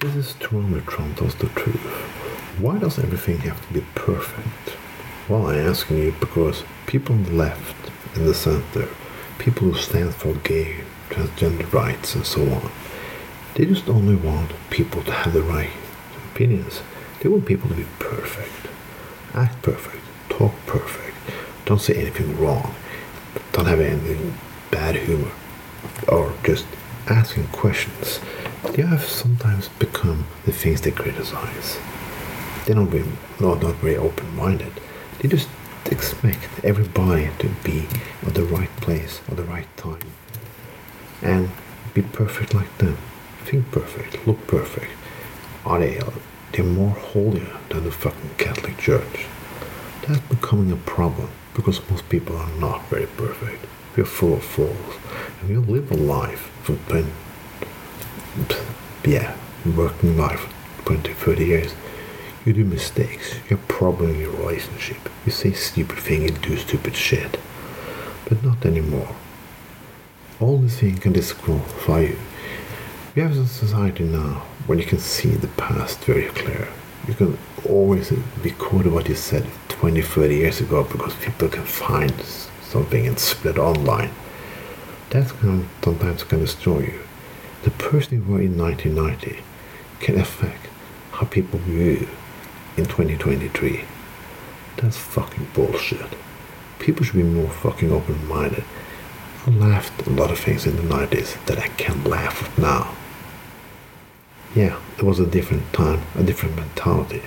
This 0.00 0.16
is 0.16 0.34
Trump 0.40 0.86
Trump 0.86 1.18
tells 1.18 1.34
the 1.34 1.48
truth. 1.48 1.76
Why 2.58 2.78
does 2.78 2.98
everything 2.98 3.36
have 3.40 3.60
to 3.66 3.74
be 3.74 3.84
perfect? 3.94 4.78
Well, 5.28 5.48
I'm 5.48 5.68
asking 5.68 5.98
you 5.98 6.14
because 6.18 6.64
people 6.86 7.16
on 7.16 7.24
the 7.24 7.32
left 7.32 7.76
in 8.16 8.24
the 8.24 8.32
center, 8.32 8.88
people 9.38 9.68
who 9.68 9.74
stand 9.74 10.14
for 10.14 10.32
gay, 10.36 10.84
transgender 11.10 11.70
rights, 11.70 12.14
and 12.14 12.24
so 12.24 12.40
on, 12.50 12.70
they 13.54 13.66
just 13.66 13.90
only 13.90 14.16
want 14.16 14.52
people 14.70 15.02
to 15.02 15.12
have 15.12 15.34
the 15.34 15.42
right 15.42 15.68
opinions. 16.32 16.80
They 17.20 17.28
want 17.28 17.44
people 17.44 17.68
to 17.68 17.76
be 17.76 17.86
perfect, 17.98 18.72
act 19.34 19.60
perfect, 19.60 20.02
talk 20.30 20.54
perfect, 20.64 21.14
don't 21.66 21.78
say 21.78 21.92
anything 21.96 22.40
wrong, 22.40 22.74
don't 23.52 23.66
have 23.66 23.80
any 23.80 24.32
bad 24.70 24.96
humor, 24.96 25.32
or 26.08 26.32
just 26.42 26.64
asking 27.06 27.48
questions. 27.48 28.18
They 28.62 28.82
have 28.82 29.04
sometimes 29.04 29.68
become 29.68 30.26
the 30.44 30.52
things 30.52 30.80
they 30.80 30.90
criticize. 30.90 31.78
They 32.66 32.74
don't 32.74 32.90
be 32.90 33.02
not, 33.40 33.62
not 33.62 33.76
very 33.76 33.96
open-minded. 33.96 34.72
They 35.18 35.28
just 35.28 35.48
expect 35.86 36.48
everybody 36.62 37.30
to 37.38 37.48
be 37.64 37.86
at 38.26 38.34
the 38.34 38.44
right 38.44 38.74
place 38.76 39.20
at 39.28 39.36
the 39.36 39.44
right 39.44 39.66
time 39.76 40.00
and 41.22 41.50
be 41.94 42.02
perfect 42.02 42.54
like 42.54 42.76
them. 42.78 42.96
Think 43.44 43.70
perfect, 43.72 44.26
look 44.26 44.46
perfect. 44.46 44.92
Are 45.64 45.78
they? 45.78 46.00
They're 46.52 46.64
more 46.64 46.90
holier 46.90 47.56
than 47.70 47.84
the 47.84 47.90
fucking 47.90 48.30
Catholic 48.38 48.76
Church. 48.78 49.26
That's 50.06 50.20
becoming 50.20 50.70
a 50.70 50.76
problem 50.76 51.30
because 51.54 51.80
most 51.90 52.08
people 52.08 52.36
are 52.36 52.50
not 52.58 52.86
very 52.88 53.06
perfect. 53.06 53.64
We're 53.96 54.04
full 54.04 54.34
of 54.34 54.44
flaws, 54.44 54.96
and 55.40 55.48
we 55.48 55.56
live 55.56 55.90
a 55.90 55.94
life 55.94 56.50
20, 56.64 57.08
yeah, 59.04 59.36
working 59.76 60.16
life 60.16 60.52
20, 60.84 61.12
30 61.12 61.44
years. 61.44 61.74
You 62.44 62.52
do 62.52 62.64
mistakes. 62.64 63.34
You're 63.48 63.58
probably 63.68 64.12
in 64.14 64.20
your 64.20 64.32
relationship. 64.32 64.96
You 65.26 65.32
say 65.32 65.52
stupid 65.52 65.98
things, 65.98 66.30
you 66.30 66.36
do 66.38 66.56
stupid 66.56 66.96
shit. 66.96 67.38
But 68.28 68.42
not 68.42 68.64
anymore. 68.64 69.14
All 70.40 70.58
these 70.58 70.78
things 70.78 71.00
can 71.00 71.12
disqualify 71.12 72.00
you. 72.00 72.18
We 73.14 73.22
have 73.22 73.36
a 73.36 73.46
society 73.46 74.04
now 74.04 74.42
where 74.66 74.78
you 74.78 74.86
can 74.86 75.00
see 75.00 75.30
the 75.30 75.48
past 75.48 75.98
very 76.04 76.26
clear. 76.26 76.68
You 77.06 77.14
can 77.14 77.38
always 77.68 78.10
be 78.42 78.52
quoted 78.52 78.92
what 78.92 79.08
you 79.08 79.16
said 79.16 79.46
20, 79.68 80.00
30 80.00 80.34
years 80.34 80.60
ago 80.60 80.84
because 80.84 81.14
people 81.16 81.48
can 81.48 81.64
find 81.64 82.14
something 82.62 83.06
and 83.06 83.18
split 83.18 83.58
online. 83.58 84.10
That 85.10 85.28
sometimes 85.82 86.22
can 86.22 86.38
destroy 86.38 86.80
you. 86.80 87.00
The 87.62 87.70
person 87.70 88.14
you 88.14 88.32
were 88.32 88.40
in 88.40 88.56
1990 88.56 89.42
can 90.00 90.18
affect 90.18 90.66
how 91.12 91.26
people 91.26 91.58
view 91.58 92.08
in 92.76 92.86
2023. 92.86 93.84
That's 94.76 94.96
fucking 94.96 95.48
bullshit. 95.52 96.14
People 96.78 97.04
should 97.04 97.16
be 97.16 97.22
more 97.22 97.50
fucking 97.50 97.92
open 97.92 98.26
minded. 98.26 98.64
I 99.46 99.50
laughed 99.50 100.06
a 100.06 100.10
lot 100.10 100.30
of 100.30 100.38
things 100.38 100.66
in 100.66 100.76
the 100.76 100.82
90s 100.82 101.44
that 101.46 101.58
I 101.58 101.68
can't 101.68 102.06
laugh 102.06 102.42
at 102.42 102.58
now. 102.58 102.94
Yeah, 104.54 104.80
it 104.96 105.02
was 105.02 105.20
a 105.20 105.26
different 105.26 105.72
time, 105.72 106.02
a 106.16 106.22
different 106.22 106.56
mentality. 106.56 107.22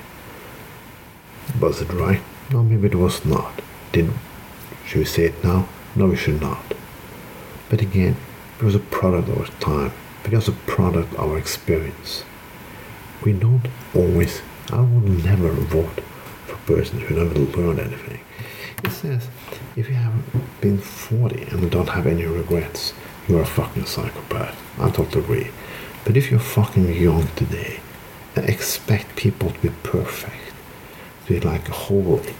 Was 1.59 1.81
it 1.81 1.91
right? 1.93 2.21
No, 2.51 2.63
maybe 2.63 2.87
it 2.87 2.95
was 2.95 3.23
not. 3.23 3.61
Did 3.91 4.11
should 4.85 4.99
we 4.99 5.05
say 5.05 5.25
it 5.25 5.43
now? 5.43 5.67
No, 5.95 6.07
we 6.07 6.15
should 6.15 6.41
not. 6.41 6.73
But 7.69 7.81
again, 7.81 8.17
it 8.59 8.63
was 8.63 8.75
a 8.75 8.79
product 8.79 9.29
of 9.29 9.39
our 9.39 9.59
time. 9.59 9.91
Was 10.31 10.47
a 10.47 10.51
product 10.51 11.13
of 11.13 11.19
our 11.19 11.37
experience. 11.37 12.23
We 13.23 13.33
don't 13.33 13.67
always 13.93 14.41
I 14.71 14.81
would 14.81 15.23
never 15.23 15.51
vote 15.51 16.01
for 16.47 16.55
a 16.55 16.57
person 16.65 17.01
who 17.01 17.15
never 17.15 17.37
learned 17.39 17.79
anything. 17.79 18.19
It 18.83 18.91
says 18.91 19.27
if 19.75 19.89
you 19.89 19.93
have 19.93 20.13
been 20.59 20.79
40 20.79 21.43
and 21.43 21.69
don't 21.69 21.89
have 21.89 22.07
any 22.07 22.25
regrets, 22.25 22.93
you 23.27 23.37
are 23.37 23.43
a 23.43 23.45
fucking 23.45 23.85
psychopath. 23.85 24.57
I 24.79 24.89
totally 24.89 25.23
agree. 25.23 25.51
But 26.03 26.17
if 26.17 26.31
you're 26.31 26.39
fucking 26.39 26.91
young 26.95 27.27
today 27.35 27.79
and 28.35 28.49
expect 28.49 29.15
people 29.15 29.51
to 29.51 29.59
be 29.59 29.69
perfect, 29.83 30.53
to 31.27 31.33
be 31.33 31.39
like 31.41 31.69
a 31.69 31.73
holy, 31.73 32.33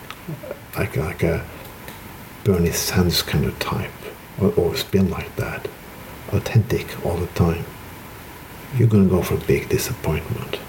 like 0.76 0.98
like 0.98 1.22
a 1.22 1.46
Bernie 2.44 2.72
Sanders 2.72 3.22
kind 3.22 3.46
of 3.46 3.58
type, 3.60 3.92
or 4.42 4.50
always 4.54 4.84
been 4.84 5.12
like 5.12 5.36
that, 5.36 5.68
authentic 6.34 7.06
all 7.06 7.18
the 7.18 7.28
time, 7.28 7.66
you're 8.76 8.88
gonna 8.88 9.10
go 9.10 9.22
for 9.22 9.38
big 9.38 9.70
disappointment 9.70 10.60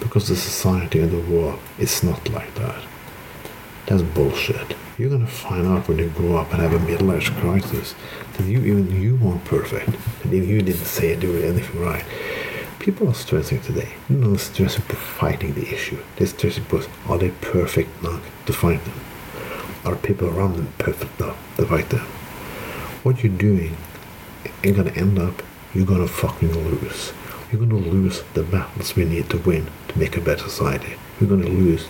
because 0.00 0.28
the 0.28 0.36
society 0.36 1.00
and 1.00 1.12
the 1.12 1.32
world 1.32 1.58
is 1.78 2.02
not 2.02 2.28
like 2.30 2.54
that. 2.54 2.82
That's 3.86 4.02
bullshit. 4.02 4.74
You're 4.96 5.10
gonna 5.10 5.26
find 5.26 5.66
out 5.66 5.88
when 5.88 5.98
you 5.98 6.08
grow 6.10 6.36
up 6.36 6.52
and 6.52 6.62
have 6.62 6.72
a 6.72 6.78
middle-aged 6.78 7.34
crisis 7.34 7.94
that 8.34 8.46
you 8.46 8.60
even 8.60 8.90
you 9.00 9.16
weren't 9.16 9.44
perfect, 9.44 9.90
and 10.22 10.32
even 10.32 10.48
you 10.48 10.62
didn't 10.62 10.86
say 10.86 11.14
or 11.14 11.16
do 11.20 11.42
anything 11.42 11.80
right. 11.80 12.04
People 12.78 13.08
are 13.08 13.14
stressing 13.14 13.60
today. 13.60 13.94
They're 14.08 14.18
not 14.18 14.40
stressing 14.40 14.82
for 14.82 14.96
fighting 14.96 15.54
the 15.54 15.72
issue. 15.72 15.98
They're 16.16 16.26
stressing 16.26 16.64
because 16.64 16.88
are 17.08 17.18
they 17.18 17.30
perfect 17.30 17.90
enough 18.02 18.22
to 18.46 18.52
fight 18.52 18.84
them? 18.84 19.00
Are 19.84 19.96
people 19.96 20.28
around 20.28 20.56
them 20.56 20.72
perfect 20.78 21.20
enough 21.20 21.56
to 21.56 21.66
fight 21.66 21.90
them? 21.90 22.06
What 23.02 23.22
you're 23.22 23.36
doing 23.36 23.76
ain't 24.62 24.76
gonna 24.76 24.92
end 24.92 25.18
up. 25.18 25.42
You're 25.74 25.86
gonna 25.86 26.08
fucking 26.08 26.52
lose. 26.52 27.12
You're 27.54 27.68
going 27.68 27.84
to 27.84 27.88
lose 27.88 28.24
the 28.34 28.42
battles 28.42 28.96
we 28.96 29.04
need 29.04 29.30
to 29.30 29.38
win 29.38 29.68
to 29.86 29.96
make 29.96 30.16
a 30.16 30.20
better 30.20 30.42
society. 30.42 30.94
You're 31.20 31.28
going 31.28 31.42
to 31.42 31.48
lose 31.48 31.86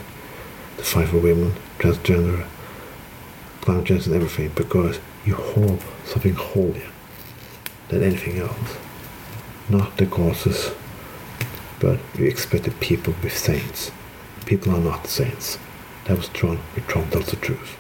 the 0.77 0.83
fight 0.83 1.09
for 1.09 1.19
women, 1.21 1.55
transgender, 1.79 2.47
climate 3.63 3.87
change, 3.87 4.07
and 4.07 4.15
everything 4.15 4.51
because 4.51 5.01
you 5.25 5.35
hold 5.37 5.83
something 6.05 6.35
holier 6.35 6.91
than 7.89 8.03
anything 8.03 8.41
else. 8.41 8.77
Not 9.71 9.97
the 9.97 10.05
causes, 10.05 10.73
but 11.81 11.99
you 12.19 12.27
expect 12.27 12.65
the 12.65 12.71
people 12.73 13.15
to 13.15 13.21
be 13.21 13.31
saints. 13.31 13.91
People 14.45 14.75
are 14.75 14.81
not 14.81 15.07
saints. 15.07 15.59
That 16.05 16.19
was 16.19 16.29
Tron, 16.29 16.59
but 16.75 16.87
Tron 16.89 17.09
tells 17.09 17.29
the 17.29 17.37
truth. 17.37 17.79